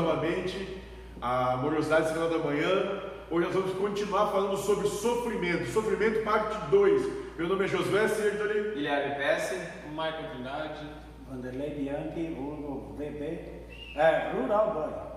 [0.00, 0.80] novamente
[1.20, 3.02] a Amorosidade Estrela da Manhã.
[3.30, 5.70] Hoje nós vamos continuar falando sobre sofrimento.
[5.70, 7.36] Sofrimento, parte 2.
[7.36, 8.74] Meu nome é Josué Sirtoli.
[8.74, 9.60] Guilherme Pesce.
[9.90, 10.86] Michael Trindade.
[11.28, 13.60] Vanderlei Bianchi, vulgo VB.
[13.96, 15.10] É, Rural Boy.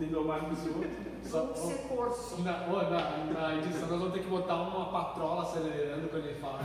[0.00, 2.42] Lindomar Ser corso.
[2.42, 6.58] na, na, na edição nós vamos ter que botar uma patrola acelerando quando ele fala.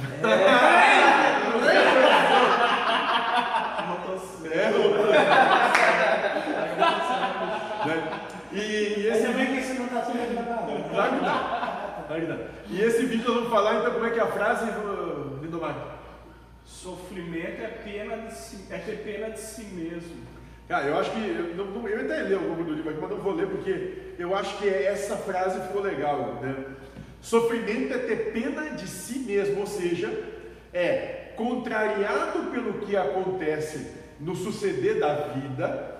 [4.51, 5.75] É,
[7.85, 8.21] né?
[8.51, 9.53] E, e esse Você vê vídeo.
[9.55, 10.89] que isso não está sendo gravado.
[10.89, 12.03] Claro que dá.
[12.07, 12.37] Claro que dá.
[12.69, 14.65] E esse vídeo nós vamos falar então como é que é a frase,
[15.41, 15.75] Lindomar?
[16.65, 20.17] Sofrimento é pena de si, é ter pena de si mesmo.
[20.67, 21.17] Cara, eu acho que.
[21.57, 24.13] Eu, não- eu até li o nome do livro aqui, mas não vou ler porque
[24.19, 26.35] eu acho que essa frase ficou legal.
[26.41, 26.55] Né?
[27.21, 30.09] Sofrimento é ter pena de si mesmo, ou seja,
[30.71, 35.98] é contrariado pelo que acontece no suceder da vida,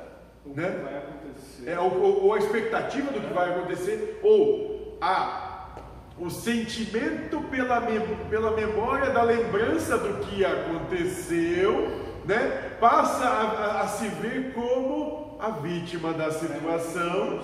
[0.49, 0.79] O que né?
[0.83, 1.69] vai acontecer?
[1.69, 5.75] É, ou, ou- a expectativa do que vai acontecer, ou a,
[6.17, 11.87] o sentimento pela, mem- pela memória da lembrança do que aconteceu,
[12.25, 17.39] né, passa a, a- a se ver como a vítima da situação,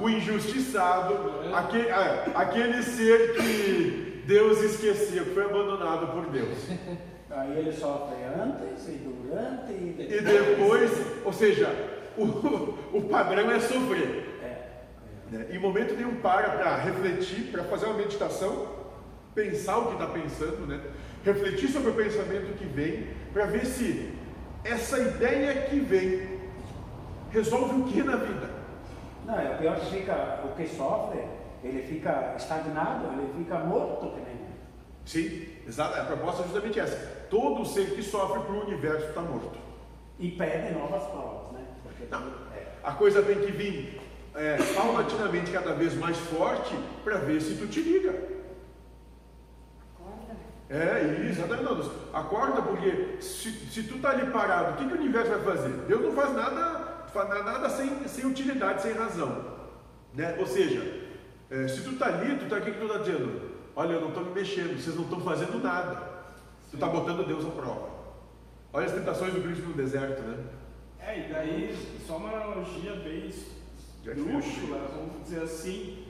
[0.00, 1.14] o injustiçado,
[1.54, 6.56] aquele, ah, aquele ser que Deus esqueceu, que foi abandonado por Deus.
[7.30, 10.90] Aí ele sofre antes e durante e E depois,
[11.24, 11.74] ou seja,
[12.16, 14.38] o, o padrão é sofrer.
[14.42, 15.34] É.
[15.36, 15.46] Né?
[15.50, 18.66] Em momento nenhum para para refletir, para fazer uma meditação,
[19.34, 20.80] pensar o que está pensando, né?
[21.24, 24.12] refletir sobre o pensamento que vem, para ver se
[24.64, 26.40] essa ideia que vem
[27.30, 28.50] resolve o que na vida.
[29.24, 31.20] Não, é o pior que fica, o que sofre,
[31.62, 34.42] ele fica estagnado, ele fica morto que nem.
[35.04, 36.00] Sim, exato.
[36.00, 36.96] A proposta é justamente essa.
[37.30, 39.58] Todo ser que sofre para o universo está morto.
[40.18, 41.41] E pede novas provas,
[42.10, 42.26] Não.
[42.54, 44.00] é, A coisa tem que vir
[44.34, 46.74] é, paulatinamente cada vez mais forte
[47.04, 48.10] para ver se tu te liga.
[49.94, 50.36] Acorda.
[50.70, 51.90] É, isso, exatamente.
[52.12, 55.72] Acorda, porque se, se tu tá ali parado, o que, que o universo vai fazer?
[55.86, 59.52] Deus não faz nada, faz nada sem, sem utilidade, sem razão.
[60.14, 60.36] Né?
[60.38, 61.02] Ou seja,
[61.50, 63.52] é, se tu tá ali, tu tá, o que, tu tá dizendo?
[63.74, 66.10] Olha, eu não estou me mexendo, vocês não estão fazendo nada.
[66.70, 67.90] Tu tá botando Deus à prova.
[68.72, 70.38] Olha as tentações do príncipe no deserto, né?
[71.04, 76.06] É, e daí, só uma analogia bem esdrúxula, vamos dizer assim,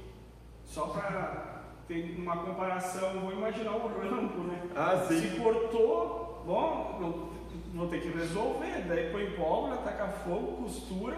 [0.67, 4.63] só para ter uma comparação, vou imaginar o Rambo, né?
[4.77, 5.21] Ah, sim.
[5.21, 7.33] Se cortou, bom, não-
[7.81, 11.17] vou ter que resolver, daí põe pólvora, taca fogo, costura.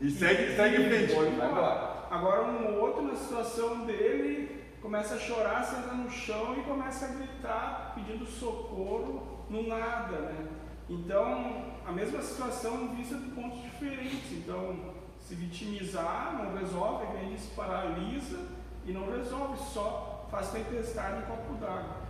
[0.00, 1.12] E segue- segue em frente.
[1.12, 2.02] Embora.
[2.10, 7.08] Agora um outro na situação dele começa a chorar, senta no chão e começa a
[7.08, 10.46] gritar, pedindo socorro no nada, né?
[10.92, 14.30] Então, a mesma situação vista de pontos diferentes.
[14.30, 14.76] Então,
[15.18, 18.38] se vitimizar não resolve, a gente se paralisa
[18.84, 22.02] e não resolve, só faz tempestade em copo d'água.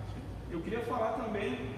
[0.50, 1.70] Eu queria falar também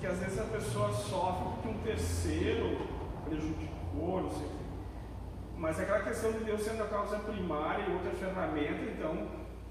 [0.00, 2.88] que às vezes a pessoa sofre porque um terceiro
[3.24, 4.56] prejudicou, não sei o quê.
[5.56, 9.28] Mas aquela questão de Deus sendo a causa primária e outra ferramenta, então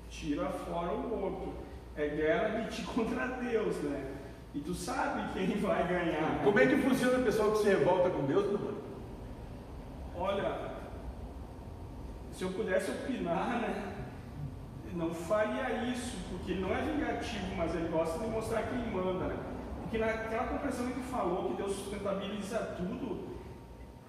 [0.10, 1.54] tira fora o outro.
[1.98, 4.21] É guerra de ti contra Deus, né?
[4.54, 6.22] E tu sabe quem vai ganhar.
[6.22, 6.42] né?
[6.44, 8.78] Como é que funciona o pessoal que se revolta com Deus, meu mano?
[10.16, 10.72] Olha,
[12.32, 13.88] se eu pudesse opinar, né?
[14.94, 19.26] Não faria isso, porque ele não é vingativo, mas ele gosta de mostrar quem manda,
[19.28, 19.38] né?
[19.82, 23.30] Porque naquela compreensão que falou que Deus sustentabiliza tudo,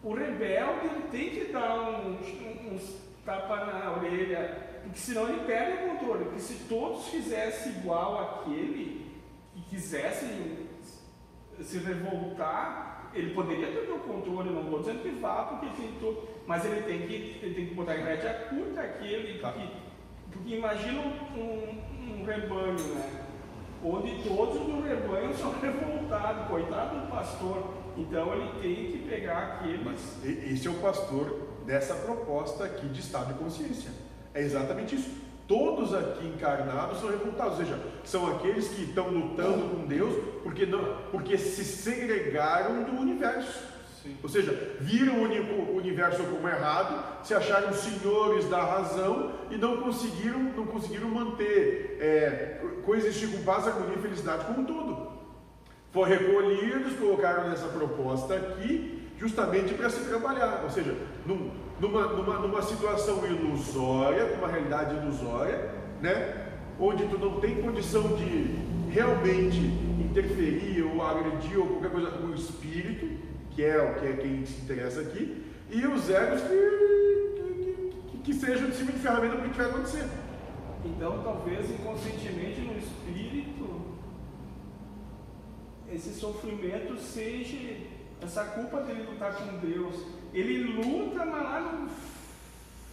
[0.03, 2.27] o rebelde ele tem que dar uns,
[2.73, 6.25] uns tapa na orelha, porque senão ele perde o controle.
[6.25, 9.02] Porque se todos fizessem igual aquele
[9.73, 10.69] quisessem
[11.63, 16.29] se revoltar, ele poderia ter o controle, não estou dizendo que vá, porque tem todo,
[16.47, 19.53] mas ele tem que, ele tem que botar em rédea curta aquele, Tá.
[19.53, 19.69] porque,
[20.31, 23.25] porque imagina um, um rebanho, né?
[23.85, 27.75] Onde todos do rebanho são revoltados, coitado do pastor.
[27.97, 29.85] Então ele tem que pegar aqueles.
[29.85, 33.91] Mas esse é o pastor dessa proposta aqui de estado de consciência.
[34.33, 35.11] É exatamente isso.
[35.53, 40.65] Todos aqui encarnados são revoltados, ou seja, são aqueles que estão lutando com Deus porque,
[40.65, 43.63] não, porque se segregaram do universo.
[44.03, 44.17] Sim.
[44.23, 49.59] Ou seja, viram o uni- o universo como errado, se acharam senhores da razão e
[49.59, 55.13] não conseguiram, não conseguiram manter, é, coexistir com paz, harmonia e felicidade como um todo.
[55.93, 60.63] Foram recolhidos, colocaram nessa proposta aqui, justamente para se trabalhar.
[60.65, 60.97] Ou seja,
[61.27, 61.51] num-
[61.83, 65.69] numa, numa, numa situação ilusória, numa realidade ilusória,
[66.01, 66.47] né?
[66.79, 68.55] onde tu não tem condição de
[68.89, 69.59] realmente
[69.99, 73.09] interferir ou agredir ou qualquer coisa com o espírito,
[73.51, 78.69] que é o que é quem se interessa aqui, e os egos que que seja
[78.69, 80.05] de cima de ferramenta para o que vai acontecer.
[80.85, 83.83] Então, talvez inconscientemente no espírito,
[85.93, 87.59] esse sofrimento seja
[88.25, 89.97] essa culpa dele lutar com Deus.
[90.33, 91.91] Ele luta, mas lá no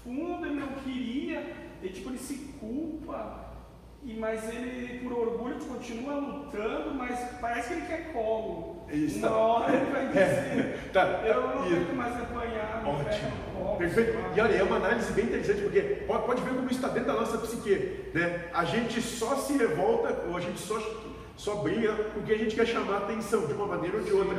[0.03, 3.47] fundo ele não queria, e tipo, ele se culpa.
[4.01, 8.85] E, mas ele, por orgulho, continua lutando, mas parece que ele quer colo.
[8.89, 9.17] Isso.
[9.19, 13.31] Uma hora ele vai dizer, Tá, eu não aguento mais apanhar, Ótimo.
[13.53, 13.77] colo.
[13.77, 14.17] Perfeito.
[14.35, 17.13] E olha, é uma análise bem interessante, porque pode, pode ver como isso está dentro
[17.13, 18.09] da nossa psique.
[18.13, 18.49] Né?
[18.53, 20.79] A gente só se revolta, ou a gente só,
[21.35, 24.37] só briga porque a gente quer chamar a atenção de uma maneira ou de outra.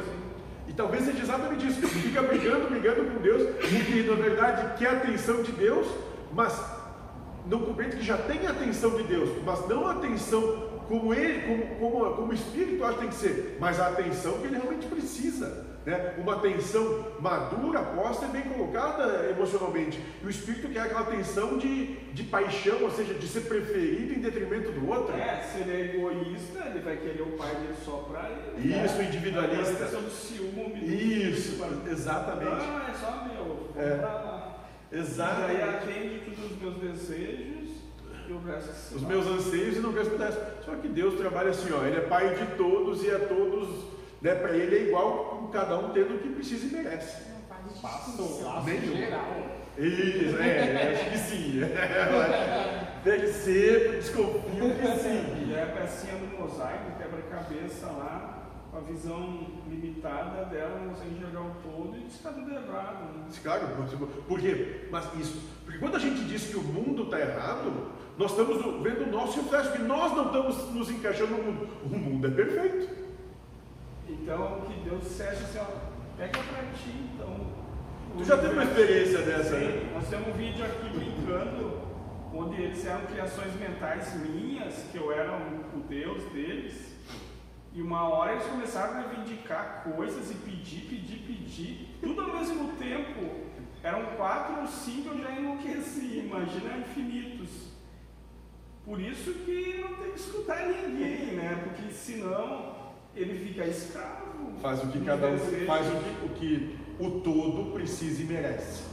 [0.71, 1.81] E talvez seja exatamente isso.
[1.89, 5.85] Fica brigando, brigando com Deus, porque na verdade quer a atenção de Deus,
[6.33, 6.65] mas
[7.45, 11.41] não compreende que já tem a atenção de Deus, mas não a atenção como ele,
[11.43, 14.57] como, como, como o Espírito acha que tem que ser, mas a atenção que ele
[14.59, 15.67] realmente precisa.
[15.87, 16.15] Né?
[16.19, 19.99] Uma atenção madura, posta e bem colocada emocionalmente.
[20.23, 24.21] E o Espírito quer aquela atenção de, de paixão, ou seja, de ser preferido em
[24.21, 25.15] detrimento do outro.
[25.17, 28.69] É, se ele é egoísta, ele vai querer o pai dele só pra ele.
[28.85, 29.05] Isso, né?
[29.05, 29.75] individualista.
[29.75, 30.85] Questão do ciúme.
[30.85, 32.51] Isso, exatamente.
[32.51, 33.97] Ah, é só meu, É.
[33.97, 34.47] pra lá.
[34.93, 35.63] E daí Exatamente.
[35.63, 37.71] atende todos os meus desejos
[38.29, 39.13] e o resto Os vai.
[39.13, 40.33] meus anseios e não quero escutar.
[40.65, 43.69] Só que Deus trabalha assim, ó, Ele é pai de todos e a todos,
[44.23, 47.31] né, para Ele é igual, cada um tendo o que precisa e merece.
[47.31, 48.97] Não faz Passa o laço Nenhum.
[48.97, 49.61] geral.
[49.79, 51.61] Isso, é, acho que sim.
[53.03, 55.47] Deve ser, desconfio que sim.
[55.49, 61.15] E é a pecinha do mosaico, quebra-cabeça lá, com a visão limitada dela, não consegue
[61.15, 63.05] enxergar o todo e está tudo errado.
[63.17, 63.25] Né?
[63.43, 63.69] Claro,
[64.29, 64.89] por quê?
[64.91, 69.05] Mas isso, porque quando a gente diz que o mundo está errado, nós estamos vendo
[69.05, 71.69] o nosso reflexo, que nós não estamos nos encaixando no mundo.
[71.85, 73.10] O mundo é perfeito.
[74.11, 77.61] Então, que Deus seja assim, ó, pega pra ti, então.
[78.17, 79.91] Tu já teve uma experiência dessa, né?
[79.95, 81.81] nós temos um vídeo aqui brincando,
[82.35, 86.93] onde eles eram criações mentais minhas, que eu era o, o Deus deles,
[87.73, 92.73] e uma hora eles começaram a reivindicar coisas e pedir, pedir, pedir, tudo ao mesmo
[92.73, 93.49] tempo.
[93.83, 97.71] Eram quatro ou cinco, eu já enlouqueci, imagina infinitos.
[98.85, 101.63] Por isso que não tem que escutar ninguém, né?
[101.65, 102.80] Porque senão
[103.17, 104.53] ele fica escravo.
[104.63, 108.85] Faz o que cada um faz o que, o que o todo precisa e merece.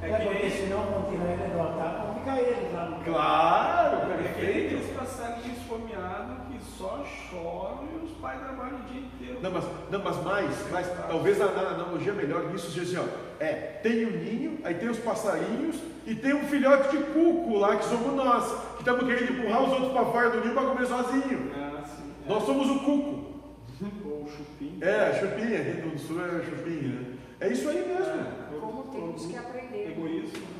[0.00, 3.04] É É que nem senão não tirar ele do altar, não fica ele lá no
[3.04, 4.76] Claro, É que perfeito.
[4.76, 9.38] aqueles passarinhos esfomeados que só choram e os pais trabalham o dia inteiro.
[9.42, 13.42] Não, mas, não, mas mais, mais talvez a, a analogia melhor nisso seja assim, ó.
[13.42, 15.76] É, tem o ninho, aí tem os passarinhos
[16.06, 19.70] e tem um filhote de cuco lá, que somos nós, que estamos querendo empurrar os
[19.72, 21.50] outros para fora do ninho para comer sozinho.
[21.56, 22.28] É assim, é.
[22.28, 23.17] Nós somos o cuco.
[24.38, 24.78] Ou o chupim.
[24.80, 27.04] É, chupinha, aqui do sul é chupinha, né?
[27.40, 28.02] É isso aí mesmo.
[28.02, 29.90] É, Como temos que aprender.
[29.92, 30.58] Egoísmo.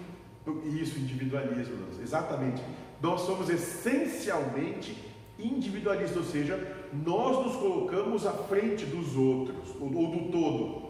[0.81, 2.63] Isso, individualismo, exatamente.
[3.03, 4.97] Nós somos essencialmente
[5.39, 10.89] individualistas, ou seja, nós nos colocamos à frente dos outros, ou, ou do todo,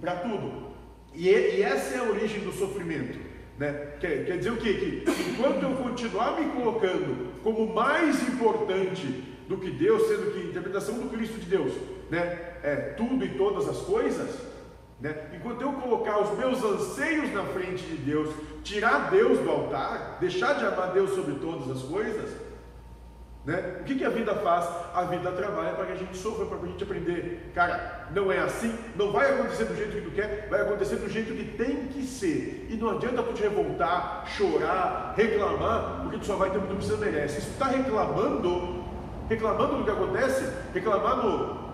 [0.00, 0.68] para tudo.
[1.14, 3.18] E, e- e essa é a origem do sofrimento.
[3.58, 3.72] Né?
[4.00, 4.74] Quer, quer dizer o quê?
[4.74, 10.98] Que enquanto eu continuar me colocando como mais importante do que Deus, sendo que interpretação
[10.98, 11.72] do Cristo de Deus
[12.10, 14.38] né, é tudo e todas as coisas,
[15.00, 15.14] né?
[15.32, 20.54] Enquanto eu colocar os meus anseios na frente de Deus, tirar Deus do altar, deixar
[20.54, 22.30] de amar Deus sobre todas as coisas,
[23.44, 23.78] né?
[23.80, 24.68] o que, que a vida faz?
[24.92, 27.50] A vida trabalha para que a gente sofra, para que a gente aprender.
[27.54, 31.08] Cara, não é assim, não vai acontecer do jeito que tu quer, vai acontecer do
[31.08, 32.66] jeito que tem que ser.
[32.68, 36.68] E não adianta tu te revoltar, chorar, reclamar, porque tu só vai ter o que
[36.68, 37.40] tu precisa merece.
[37.40, 38.77] Se tu está reclamando,
[39.28, 41.68] reclamando do que acontece, reclamar no,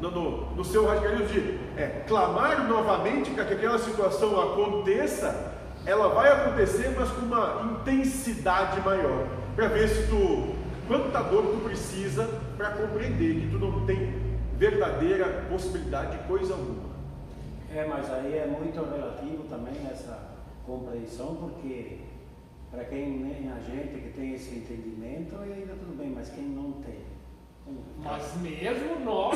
[0.00, 6.08] no, no, no seu radicalismo de é, clamar novamente para que aquela situação aconteça, ela
[6.08, 10.54] vai acontecer, mas com uma intensidade maior, para ver se tu,
[10.88, 14.14] quanta dor tu precisa para compreender que tu não tem
[14.56, 16.96] verdadeira possibilidade de coisa alguma.
[17.74, 20.18] É, mas aí é muito relativo também essa
[20.64, 21.98] compreensão, porque
[22.76, 26.72] para quem nem a gente que tem esse entendimento, ainda tudo bem, mas quem não
[26.72, 26.98] tem.
[27.66, 27.78] Hum.
[28.04, 29.34] Mas mesmo nós.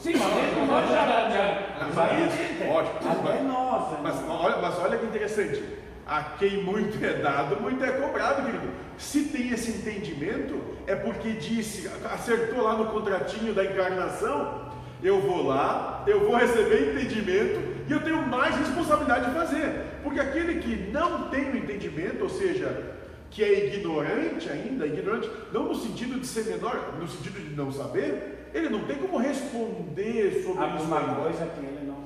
[0.00, 2.96] Sim, mas mesmo nós já- mas isso, ótimo.
[3.10, 3.98] Até Mas- nós, né?
[4.04, 5.64] Mas olha, mas olha que interessante.
[6.06, 8.70] A quem muito é dado, muito é cobrado, querido.
[8.96, 14.70] Se tem esse entendimento, é porque disse, acertou lá no contratinho da encarnação,
[15.02, 19.84] eu vou lá, eu vou receber entendimento e eu tenho mais responsabilidade de fazer.
[20.04, 22.94] Porque aquele que não tem o entendimento, ou seja,
[23.32, 27.72] que é ignorante ainda, ignorante não no sentido de ser menor, no sentido de não
[27.72, 30.60] saber, ele não tem como responder sobre isso.
[30.62, 31.14] Alguma ainda.
[31.16, 32.04] coisa que ele não.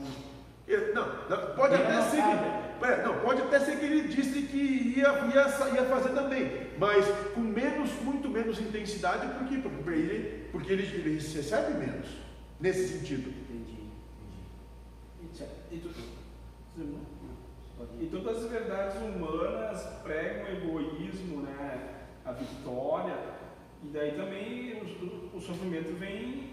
[0.66, 2.38] Ele- Não, não, pode Ele até não ser sabe.
[2.80, 6.50] que, é, não, pode até ser que ele disse que ia, ia, ia fazer também,
[6.78, 9.58] mas com menos, muito menos intensidade, por quê?
[9.62, 12.08] Porque, pra ele, porque ele, ele recebe menos,
[12.58, 13.30] nesse sentido.
[15.70, 15.90] E, tu-
[18.00, 21.90] e todas as verdades humanas pregam o egoísmo, né?
[22.24, 23.16] a vitória,
[23.82, 24.80] e daí também
[25.32, 26.50] o, o sofrimento vem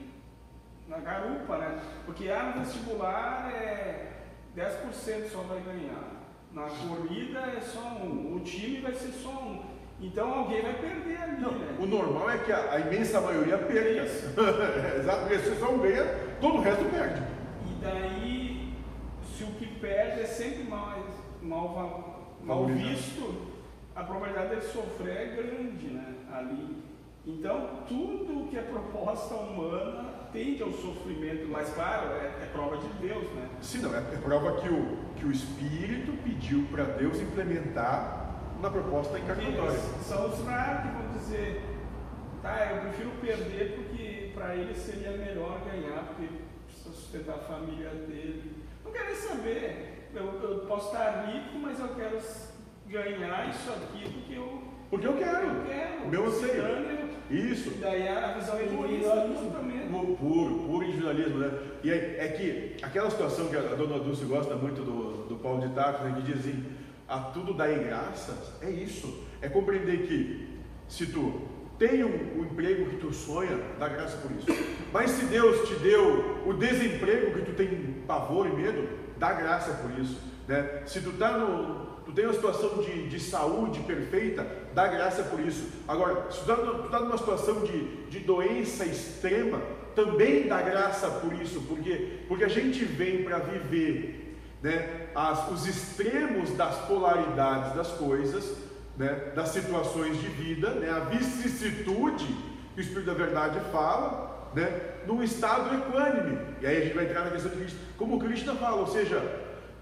[0.90, 1.80] na garupa, né?
[2.06, 4.12] Porque ah, no vestibular é
[4.58, 6.20] 10% só vai ganhar.
[6.52, 9.64] Na corrida é só um, o time vai ser só um.
[10.02, 11.78] Então alguém vai perder ali, Não, né?
[11.80, 14.02] o normal é que a, a imensa maioria perca.
[15.00, 16.04] Exato, porque se só um ganha,
[16.42, 17.22] todo o resto perde.
[17.22, 18.61] E daí,
[19.42, 21.00] se o que perde é sempre mal,
[21.42, 22.90] mal Valorizado.
[22.90, 23.42] visto,
[23.96, 26.84] a probabilidade de sofrer é grande né, ali.
[27.26, 32.88] Então, tudo que é proposta humana tende ao sofrimento, mas claro, é, é prova de
[33.00, 33.50] Deus, né?
[33.62, 38.70] Se não, é, é prova que o, que o Espírito pediu para Deus implementar na
[38.70, 39.80] proposta encarnatória.
[40.04, 41.62] são os raros que vão dizer,
[42.42, 46.28] tá, eu prefiro perder porque para ele seria melhor ganhar, porque
[46.68, 48.51] precisa sustentar a família dele.
[48.92, 52.18] Não quero nem saber, eu, eu posso estar rico, mas eu quero
[52.90, 55.48] ganhar isso aqui porque eu, Porque eu quero.
[55.48, 56.10] eu quero.
[56.10, 57.12] Meu Se anseio.
[57.30, 57.70] Isso.
[57.70, 59.88] E daí a visão egoísta do também.
[59.88, 61.52] Pu- Puro, puro individualismo, né?
[61.82, 65.66] E é, é que aquela situação que a dona Dulce gosta muito do, do Paulo
[65.66, 66.66] de Tarso, né, que diz assim,
[67.08, 69.24] a tudo dai graças, é isso.
[69.42, 70.50] É compreender que
[70.90, 71.44] se tu
[72.04, 74.48] um, o emprego que tu sonha, dá graça por isso.
[74.94, 79.72] Mas se Deus te deu o desemprego que tu tem pavor e medo, dá graça
[79.74, 80.20] por isso.
[80.48, 80.84] Né?
[80.86, 85.40] Se tu tá no, tu tem uma situação de, de saúde perfeita, dá graça por
[85.40, 85.70] isso.
[85.88, 89.62] Agora, se tu está tá numa situação de, de doença extrema,
[89.96, 95.68] também dá graça por isso, porque, porque a gente vem para viver né, as, os
[95.68, 98.56] extremos das polaridades das coisas,
[99.02, 102.28] né, das situações de vida, né, a vicissitude
[102.76, 106.38] que o Espírito da Verdade fala, né, num estado equânime.
[106.62, 108.88] E aí a gente vai entrar na questão de Cristo, como o Krishna fala, ou
[108.88, 109.20] seja,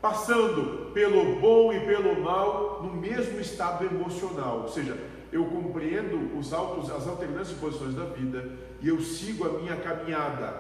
[0.02, 4.98] passando pelo bom e pelo mal no mesmo estado emocional, ou seja,
[5.34, 9.76] eu compreendo os altos, as alternâncias de posições da vida e eu sigo a minha
[9.76, 10.54] caminhada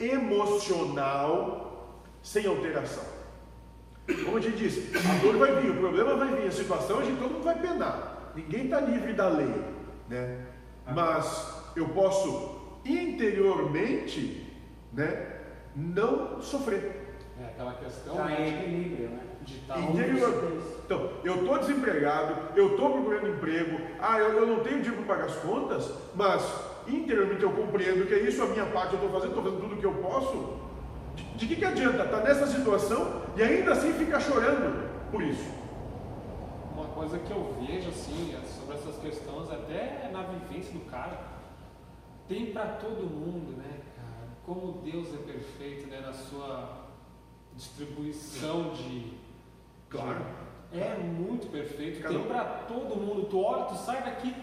[0.00, 1.92] emocional
[2.22, 3.15] sem alteração.
[4.24, 7.04] Como a gente disse, a dor vai vir, o problema vai vir, a situação a
[7.04, 8.32] gente todo mundo vai penar.
[8.36, 9.52] Ninguém está livre da lei,
[10.08, 10.46] né?
[10.94, 14.46] Mas eu posso interiormente,
[14.92, 15.40] né,
[15.74, 17.04] não sofrer.
[17.40, 19.20] É aquela questão em né, equilíbrio, né?
[19.42, 20.62] de estar Interior.
[20.84, 25.16] Então, eu estou desempregado, eu estou procurando emprego, ah, eu, eu não tenho dinheiro para
[25.16, 26.42] pagar as contas, mas
[26.86, 29.74] interiormente eu compreendo que é isso a minha parte, eu estou fazendo, estou fazendo tudo
[29.74, 30.65] o que eu posso.
[31.36, 35.50] De, que, que adianta estar nessa situação e ainda assim ficar chorando por isso?
[36.74, 41.18] Uma coisa que eu vejo assim é sobre essas questões, até na vivência do cara,
[42.28, 44.28] tem para todo mundo, né, cara?
[44.44, 46.86] Como Deus é perfeito, né, na sua
[47.54, 49.12] distribuição de.
[49.88, 50.18] Claro.
[50.72, 52.02] de- é muito perfeito.
[52.02, 53.26] Cada Tem para todo mundo.
[53.30, 54.34] Tu olha, tu sai daqui,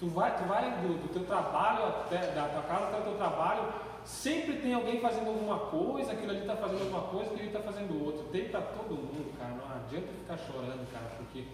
[0.00, 3.14] tu vai, tu vai do, do teu trabalho até da tua casa até o teu
[3.16, 3.62] trabalho.
[4.08, 7.60] Sempre tem alguém fazendo alguma coisa, aquilo ali está fazendo alguma coisa, aquilo ali está
[7.60, 8.24] fazendo outra.
[8.32, 9.50] Tem para todo mundo, cara.
[9.50, 11.44] Não adianta ficar chorando, cara, porque.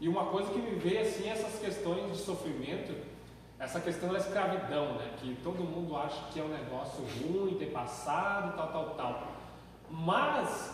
[0.00, 2.94] E uma coisa que me veio assim, essas questões de sofrimento,
[3.58, 5.10] essa questão da escravidão, né?
[5.20, 9.32] Que todo mundo acha que é um negócio ruim, ter passado, tal, tal, tal.
[9.90, 10.73] Mas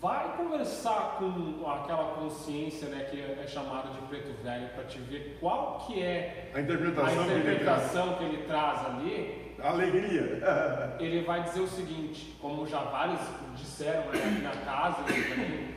[0.00, 5.36] vai conversar com aquela consciência, né, que é chamada de preto velho, para te ver
[5.38, 7.44] qual que é A a interpretação que ele traz.
[7.44, 9.50] interpretação que ele traz ali.
[9.62, 10.40] Alegria.
[10.98, 13.20] Ele vai dizer o seguinte, como já vários
[13.56, 15.74] disseram né, aqui na casa, né, também,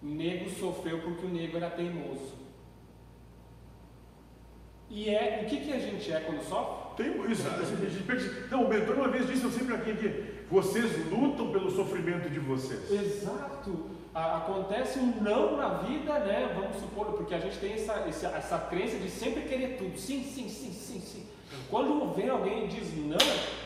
[0.00, 2.32] nego sofreu porque o nego era teimoso.
[4.88, 6.96] E é o que, que a gente é quando sofre?
[6.96, 7.44] Tem isso.
[8.50, 12.38] Não, o mentor uma vez disse, eu sempre aqui, aqui, vocês lutam pelo sofrimento de
[12.38, 12.90] vocês.
[12.90, 13.90] Exato.
[14.14, 16.52] Acontece um não na vida, né?
[16.54, 19.98] Vamos supor, porque a gente tem essa, essa, essa crença de sempre querer tudo.
[19.98, 21.26] Sim, sim, sim, sim, sim.
[21.68, 23.18] Quando vem alguém e diz não,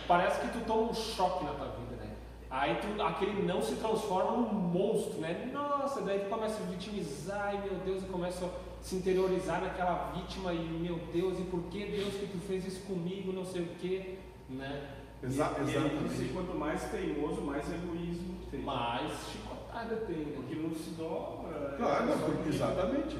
[0.06, 2.10] parece que tu toma um choque na tua vida, né?
[2.50, 5.50] Aí tu, aquele não se transforma num monstro, né?
[5.52, 8.48] Nossa, daí tu começa a vitimizar, e meu Deus, e começa a
[8.82, 12.80] se interiorizar naquela vítima, e meu Deus, e por que Deus que tu fez isso
[12.86, 14.14] comigo, não sei o quê,
[14.48, 14.97] né?
[15.22, 16.14] Exa E exatamente.
[16.14, 18.60] que quanto mais teimoso, mais egoísmo tem.
[18.60, 20.32] Mas chicotada tem, né?
[20.36, 21.74] Porque não se dobra.
[21.76, 23.18] Claro, é não, só porque- que- exatamente.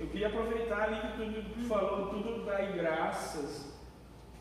[0.00, 3.70] Eu queria aproveitar ali que tu, tu falou tudo dai graças.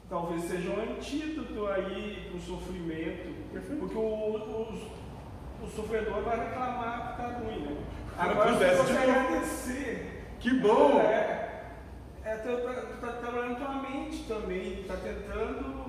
[0.09, 3.51] Talvez seja um antídoto aí para o sofrimento.
[3.53, 3.79] Perfeito.
[3.79, 4.81] Porque o- os,
[5.63, 7.77] o sofredor vai reclamar que tá ruim, né?
[8.17, 9.19] Agora você consegue novo.
[9.19, 10.35] agradecer.
[10.39, 10.99] Que bom!
[10.99, 11.63] É,
[12.23, 15.80] é tu, tá- tu tá trabalhando tua mente também, tá tentando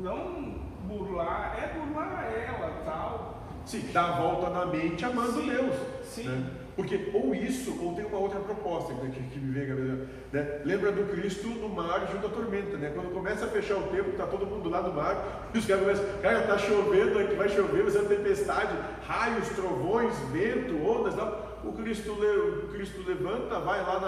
[0.00, 0.54] não
[0.84, 3.40] burlar, é burlar ela tal.
[3.64, 5.74] Sim, dá a volta na mente amando Sim, Deus.
[6.02, 6.28] sim.
[6.28, 6.50] né?
[6.74, 10.08] Porque ou isso, ou tem uma outra proposta né, que, que me vem cabeça.
[10.32, 10.60] Né?
[10.64, 12.90] Lembra do Cristo no mar junto à tormenta, né?
[12.94, 15.82] Quando começa a fechar o tempo, tá todo mundo lá no mar, e os caras
[15.82, 18.74] começam, cara, tá chovendo aqui, vai chover, vai ser uma tempestade,
[19.06, 21.60] raios, trovões, vento, ondas, tal.
[21.64, 24.00] O Cristo, o Cristo levanta, vai lá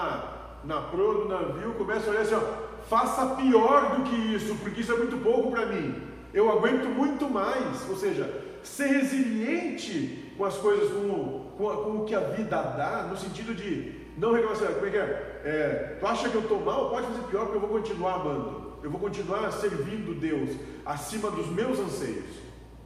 [0.64, 4.54] na, na proa do navio, começa a olhar assim, ó, faça pior do que isso,
[4.56, 5.94] porque isso é muito pouco para mim.
[6.34, 7.88] Eu aguento muito mais.
[7.88, 12.60] Ou seja, ser resiliente com as coisas, com, o- com, com o que a vida
[12.62, 15.40] dá, no sentido de não reclamar, assim, como é que é?
[15.44, 16.90] É, Tu acha que eu estou mal?
[16.90, 18.72] Pode fazer pior, porque eu vou continuar amando.
[18.82, 22.24] Eu vou continuar servindo Deus acima dos meus anseios.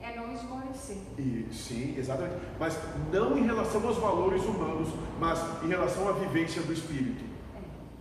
[0.01, 0.99] É não esmorecer.
[1.19, 2.37] E, sim, exatamente.
[2.61, 2.79] Mas
[3.13, 4.89] não em relação aos valores humanos,
[5.19, 7.25] mas em relação à vivência do Espírito.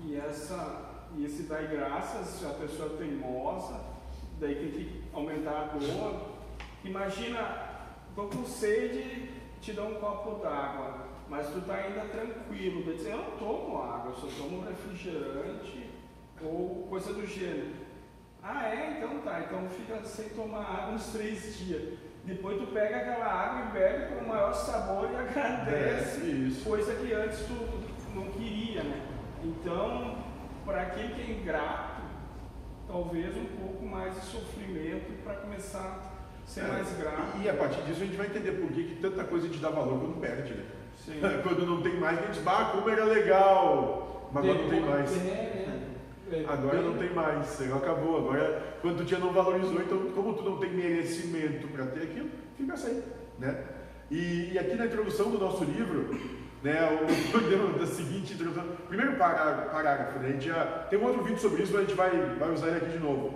[0.06, 3.80] E essa, e esse dar graças, se a pessoa é teimosa,
[4.40, 6.36] daí tem que aumentar a dor.
[6.84, 9.30] Imagina, tô com sede,
[9.62, 13.82] te dou um copo d'água, mas tu tá ainda tranquilo, daí diz, eu não tomo
[13.82, 15.90] água, eu só tomo refrigerante
[16.44, 17.74] ou coisa do gênero.
[18.44, 18.98] Ah é?
[18.98, 21.98] Então tá, então fica sem tomar água uns três dias.
[22.26, 26.22] Depois tu pega aquela água e bebe com o maior sabor e agradece
[26.62, 29.08] É, coisa que antes tu não queria, né?
[29.44, 30.25] Então,
[30.66, 32.02] para aquele que é ingrato,
[32.88, 37.38] talvez um pouco mais de sofrimento para começar a ser É, mais grato.
[37.42, 39.70] E a partir disso a gente vai entender por que, que tanta coisa gente dá
[39.70, 40.64] valor quando perde, né?
[40.98, 41.20] Sim.
[41.44, 44.80] Quando não tem mais, a gente diz, ah, como era legal, mas agora não tem
[44.82, 45.12] mais.
[45.14, 45.82] É, né?
[46.32, 48.18] É, Agora bem- não tem mais, acabou.
[48.18, 52.30] Agora, quando tu tinha não valorizou, então como tu não tem merecimento para ter aquilo,
[52.58, 53.04] fica sem,
[53.38, 53.64] né?
[54.10, 56.18] E, e aqui na introdução do nosso livro,
[56.64, 61.24] né, o da seguinte introdução, primeiro pará- parágrafo, né, a gente já tem um outro
[61.24, 63.34] vídeo sobre isso, mas a gente vai, vai usar ele aqui de novo,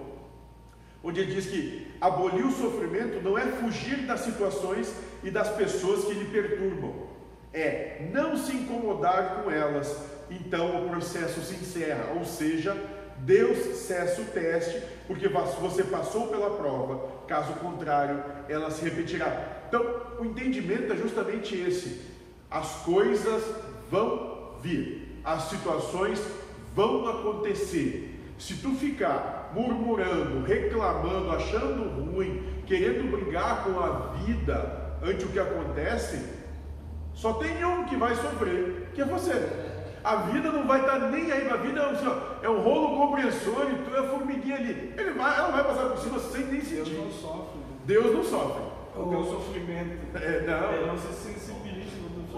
[1.04, 6.06] onde ele diz que abolir o sofrimento não é fugir das situações e das pessoas
[6.06, 7.08] que lhe perturbam,
[7.54, 10.20] é não se incomodar com elas.
[10.30, 12.78] Então o processo se encerra, ou seja,
[13.20, 19.64] Deus cessa o teste, porque você passou pela prova, caso contrário, ela se repetirá.
[19.68, 19.84] Então,
[20.20, 22.02] o entendimento é justamente esse:
[22.50, 23.44] as coisas
[23.92, 26.22] vão vir, as situações
[26.76, 28.16] vão acontecer.
[28.38, 35.40] Se tu ficar murmurando, reclamando, achando ruim, querendo brigar com a vida ante o que
[35.40, 36.24] acontece,
[37.14, 39.70] só tem um que vai sofrer, que é você.
[40.02, 42.98] A vida não vai estar nem aí, a vida é um, assim, é um rolo
[42.98, 44.94] compressor e tu é a formiguinha ali.
[44.98, 46.94] Ele vai, ela vai passar por cima sem nem Deus sentir.
[46.94, 47.60] não sofre.
[47.86, 48.64] Deus não sofre.
[48.96, 50.00] O teu sofrimento.
[50.16, 50.74] É, não.
[50.74, 51.69] Ele não se sensibiliza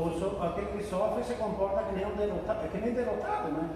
[0.02, 3.70] O aquele que sofre se comporta que nem um derrotado, é que nem derrotado, né?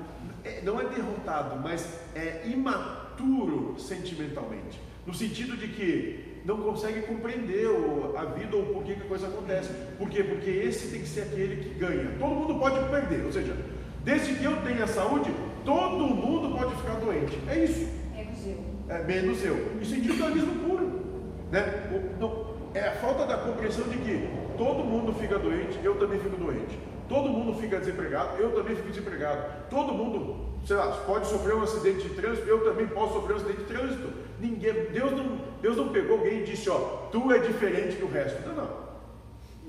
[0.44, 4.80] É, não é derrotado, mas é imaturo sentimentalmente.
[5.06, 9.06] No sentido de que não consegue compreender o- a vida ou por que que a
[9.08, 9.70] coisa acontece.
[9.98, 10.24] Por quê?
[10.24, 12.12] Porque esse tem que ser aquele que ganha.
[12.20, 13.56] Todo mundo pode perder, ou seja,
[14.04, 15.32] desde que eu tenha saúde,
[15.64, 17.38] todo mundo pode ficar doente.
[17.48, 17.88] É isso.
[18.16, 18.58] Menos eu.
[18.96, 19.82] É, menos eu.
[19.82, 21.06] Isso é individualismo puro.
[21.52, 21.62] Né?
[21.92, 26.20] O- não- é a falta da compreensão de que todo mundo fica doente, eu também
[26.20, 26.78] fico doente.
[27.08, 29.70] Todo mundo fica desempregado, eu também fico desempregado.
[29.70, 33.38] Todo mundo, sei lá, pode sofrer um acidente de trânsito, eu também posso sofrer um
[33.38, 34.10] acidente de trânsito.
[34.39, 36.78] Ninguém, Deus não, Deus não pegou alguém e disse, ó,
[37.12, 38.41] tu é diferente do resto.
[38.48, 38.86] Não, não.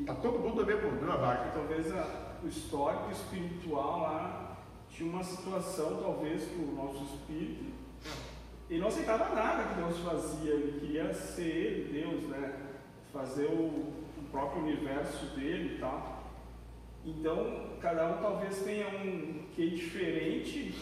[0.07, 1.51] Tá todo mundo na mesma, na barca.
[1.55, 4.57] Talvez a- o histórico espiritual lá
[4.91, 7.65] tinha uma situação, talvez, que o nosso espírito
[8.69, 12.53] ele não aceitava nada que Deus fazia, ele queria ser ele, Deus, né?
[13.13, 13.93] Fazer o
[14.31, 16.25] próprio universo dele tal.
[17.05, 20.75] Então, cada um talvez tenha um que diferente,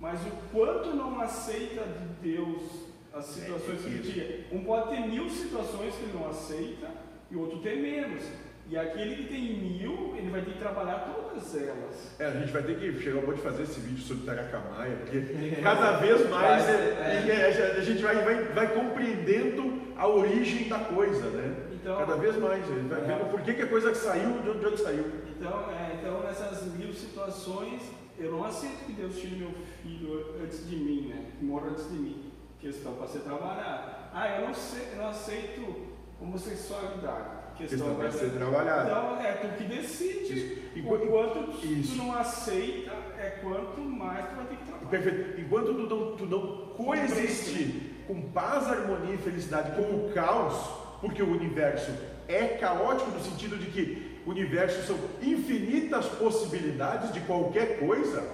[0.00, 4.58] mas o quanto não aceita de Deus as situações que ele tinha.
[4.58, 6.88] Um pode ter mil situações que ele não aceita
[7.30, 8.24] e o outro tem menos.
[8.68, 12.16] E aquele que tem mil, ele vai ter que trabalhar todas elas.
[12.18, 14.96] É, a gente vai ter que chegar ao ponto de fazer esse vídeo sobre Taracamaia,
[14.96, 15.20] porque
[15.62, 21.28] cada vez mais é- é- a gente vai, vai, vai compreendendo a origem da coisa,
[21.30, 21.71] né?
[21.82, 24.60] Então- cada vez mais, gente vai vendo por que, que a coisa saiu, de onde,
[24.60, 25.04] de onde saiu.
[25.36, 27.82] Então, é, então, nessas mil situações,
[28.18, 29.50] eu não aceito que Deus tire meu
[29.82, 31.26] filho antes de mim, né?
[31.38, 32.32] Que morra antes de mim.
[32.60, 33.98] Questão para ser trabalhada.
[34.14, 35.76] Ah, eu não, sei, eu não aceito
[36.20, 37.42] homossexualidade.
[37.56, 38.90] Questão pra vai ser trabalhada.
[38.90, 40.62] Então, é tu que decide.
[40.74, 41.92] O Enquanto- quanto tu, Isso.
[41.96, 44.88] tu não aceita, é quanto mais tu vai ter que trabalhar.
[44.90, 45.40] Perfeito.
[45.40, 51.22] Enquanto tu não, tu não coexiste com paz, harmonia e felicidade com o caos, porque
[51.22, 51.90] o universo
[52.28, 58.24] é caótico no sentido de que o universo são infinitas possibilidades de qualquer coisa,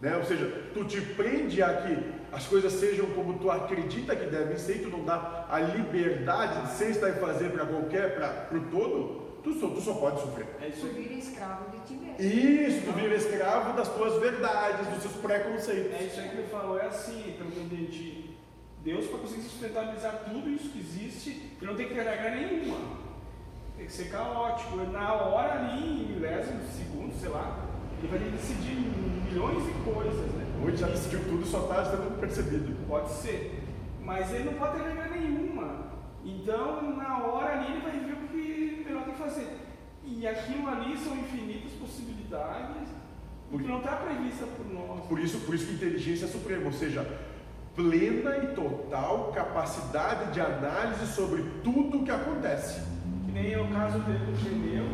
[0.00, 0.16] né?
[0.16, 1.98] Ou seja, tu te prende a que
[2.32, 6.62] as coisas sejam como tu acredita que devem ser, e tu não dá a liberdade
[6.62, 10.20] de ser, estar e fazer para qualquer, para o todo, tu só, tu só pode
[10.22, 10.46] sofrer.
[10.62, 12.20] É isso Tu vira escravo de ti mesmo.
[12.20, 15.92] Isso, tu vira escravo das tuas verdades, dos seus preconceitos.
[15.92, 18.37] É isso aí que ele falou, é assim, pelo que eu entendi.
[18.84, 22.78] Deus, para conseguir sustentabilizar tudo isso que existe, ele não tem que ter regra nenhuma.
[23.76, 24.76] Tem que ser caótico.
[24.76, 27.64] Na hora ali, em milésimos de segundo, sei lá,
[27.98, 28.74] ele vai ter que decidir
[29.28, 30.46] milhões de coisas, né?
[30.64, 32.76] Hoje já decidiu tudo, só está sendo percebido.
[32.88, 33.62] Pode ser.
[34.02, 35.88] Mas ele não pode ter regra nenhuma.
[36.24, 39.56] Então, na hora ali, ele vai ver o que melhor tem que fazer.
[40.04, 42.88] E aquilo ali são infinitas possibilidades
[43.50, 45.04] Por- que não está prevista por nós.
[45.06, 47.02] Por isso, por isso que inteligência é suprema, ou seja,
[47.88, 52.82] plena e total capacidade de análise sobre tudo o que acontece.
[53.26, 54.84] Que nem é o caso dele do pneu,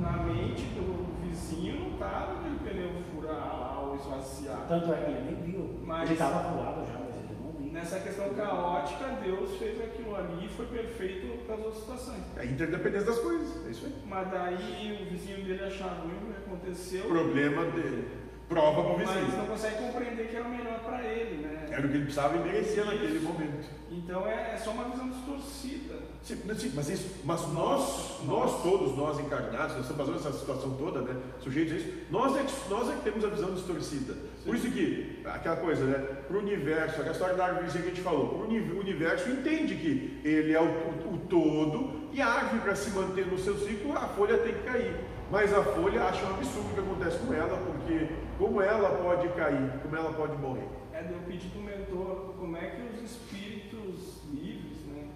[0.00, 4.66] na mente do vizinho não estava aquele pneu furar lá ou esvaziar.
[4.68, 5.78] Tanto é que ele nem viu.
[5.86, 7.72] Mas- Ele estava pulado já, mas ele não viu.
[7.72, 12.22] Nessa questão caótica, Deus fez aquilo ali e foi perfeito para as outras situações.
[12.36, 13.94] É a interdependência das coisas, é isso aí.
[14.08, 17.04] Mas daí o vizinho dele achar ruim o que aconteceu.
[17.04, 18.08] Problema dele.
[18.52, 19.46] Prova para o Mas não vizinho.
[19.46, 21.66] consegue compreender que era o melhor para ele, né?
[21.70, 23.66] Era o que ele precisava e merecia naquele momento.
[23.90, 25.94] Então é, é só uma visão distorcida.
[26.22, 30.70] Sim, mas sim, isso, mas nós, nós todos, nós encarnados, nós estamos passando essa situação
[30.76, 31.16] toda, né?
[31.40, 34.14] Sujeitos a isso, nós é, que- nós é que temos a visão distorcida.
[34.44, 35.98] Por isso que, aquela coisa, né?
[36.28, 40.20] Para o universo, aquela história da árvore que a gente falou, o universo entende que
[40.24, 44.06] ele é o, o- o todo e árvore, para se manter no seu ciclo, a
[44.08, 44.94] folha tem que cair.
[45.30, 49.28] Mas a folha acha um absurdo o que acontece com ela, porque como ela pode
[49.30, 50.68] cair, como ela pode morrer.
[50.92, 55.08] É, eu pedi para o mentor como é que os espíritos livres, né,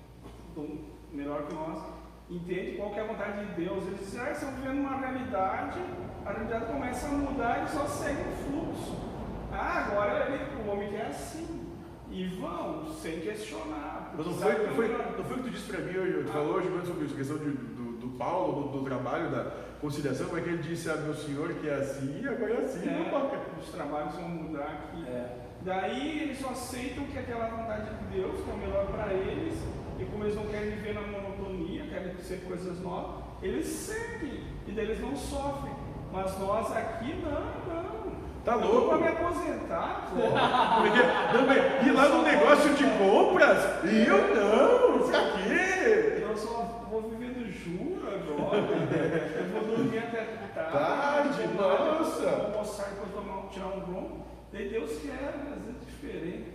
[1.12, 1.82] melhor que nós,
[2.30, 3.86] entendem qual é a vontade de Deus.
[3.86, 5.80] Eles dizem, ah, estão vivendo uma realidade,
[6.24, 8.96] a realidade começa a mudar e só segue o fluxo.
[9.52, 11.55] Ah, agora ele, o homem quer assim.
[12.10, 14.14] E vão, sem questionar.
[14.16, 16.32] Mas não foi, não, foi, não foi o que tu disse para mim hoje, tu
[16.32, 19.50] falou hoje mesmo sobre isso, a questão de- do, do Paulo, do, do trabalho, da
[19.80, 22.64] conciliação, como é que ele disse a meu senhor que é assim e agora é
[22.64, 22.92] assim, não.
[22.94, 25.04] É, os trabalhos vão mudar aqui.
[25.06, 25.36] É.
[25.62, 29.54] Daí eles só aceitam que aquela vontade de Deus, que é o melhor para eles,
[29.98, 34.72] e como eles não querem viver na monotonia, querem ser coisas novas, eles seguem, e
[34.72, 35.74] daí eles não sofrem.
[36.12, 37.30] Mas nós aqui não,
[37.74, 37.95] não.
[38.46, 38.88] Tá Eu louco?
[38.90, 40.20] pra me aposentar, pô.
[41.84, 46.22] E lá no negócio de compras, e eu não, isso aqui.
[46.22, 48.58] Eu só vou viver do juro agora.
[48.58, 50.72] Eu vou dormir até tarde.
[50.72, 52.22] Tarde, vou nossa.
[52.30, 54.26] Vou almoçar e depois tomar, tirar um bronco.
[54.52, 56.52] Daí Deus quer, às vezes é diferente.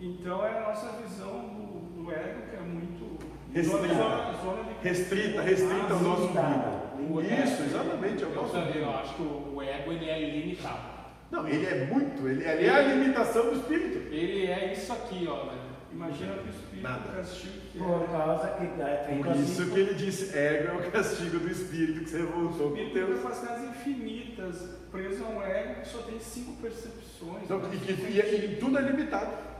[0.00, 3.22] Então é a nossa visão do, do ego que é muito.
[3.54, 3.94] Restrita.
[3.94, 7.20] Zona, zona de Restrita, restrita o nosso umbigo.
[7.20, 10.20] Isso, exatamente, é o Eu, nosso também, eu acho que o o ego ele é
[10.20, 11.01] ilimitado.
[11.32, 14.12] Não, ele é muito, ele, ele é a limitação do espírito.
[14.14, 15.58] Ele é isso aqui, ó, né?
[15.92, 17.12] Imagina que o espírito Nada.
[17.16, 17.82] castigo que é.
[17.82, 21.50] Por causa que é, tem Por isso que ele disse, ego é o castigo do
[21.50, 23.22] espírito que você voltou O com espírito tem Deus.
[23.22, 24.56] capacidades infinitas,
[24.90, 27.42] preso a um ego que só tem cinco percepções.
[27.44, 29.51] Então, e, que- e- e tudo é limitado.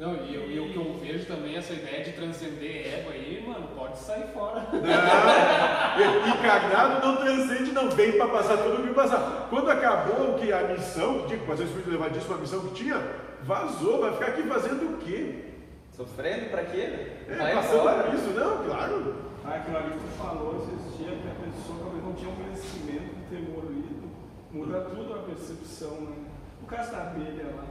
[0.00, 3.44] Não, e, eu- e o que eu vejo também, essa ideia de transcender ego aí,
[3.46, 4.66] mano, pode sair fora.
[4.72, 9.48] Não, encarnado não transcende, não vem para passar tudo o que passar.
[9.50, 12.60] Quando acabou o que a missão, que tinha que fazer o Espírito levadíssimo, a missão
[12.60, 12.96] que tinha,
[13.42, 15.44] vazou, vai ficar aqui fazendo o quê?
[15.92, 17.08] Sofrendo pra quê?
[17.28, 18.02] É, Vai passando embora.
[18.04, 19.14] por isso, não, claro.
[19.44, 22.36] Ah, aquilo ali que tu falou esses dias, que a pessoa talvez não tinha um
[22.36, 24.08] conhecimento do temor lido,
[24.52, 26.16] muda tudo a percepção, né?
[26.62, 27.64] O caso da abelha lá.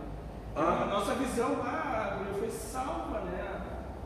[0.59, 0.83] Ah.
[0.83, 3.61] A nossa visão lá, a abelha foi salva, né?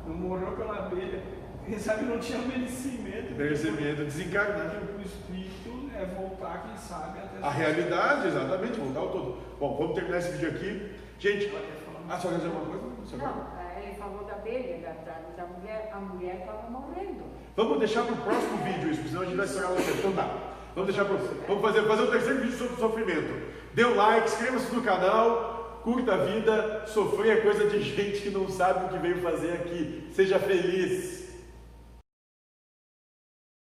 [0.05, 1.21] Não morreu pela abelha.
[1.65, 3.33] Quem sabe não tinha merecimento.
[3.33, 4.75] Merecimento, desencarnar.
[4.97, 9.37] O espírito é voltar, quem sabe, até A realidade, exatamente, voltar ao todo.
[9.59, 10.91] Bom, vamos terminar esse vídeo aqui.
[11.19, 11.63] Gente, falar
[12.09, 13.17] ah, só quer dizer uma coisa?
[13.17, 17.23] Não, eh, ele falou da abelha, da, da, mulher, a mulher estava morrendo.
[17.55, 19.97] Vamos deixar para o próximo vídeo isso, senão a gente vai estourar o tempo.
[19.99, 20.37] Então tá.
[20.75, 23.53] Vamos deixar pro, Vamos fazer, fazer o terceiro vídeo sobre sofrimento.
[23.73, 25.52] Dê um like, inscreva-se no canal,
[25.83, 26.85] curta a vida.
[26.87, 30.03] Sofrer é coisa de gente que não sabe o que veio fazer aqui.
[30.13, 31.22] Seja feliz.